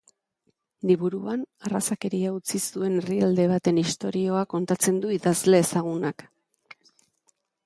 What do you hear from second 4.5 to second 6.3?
kontatzen du idazle ezagunak.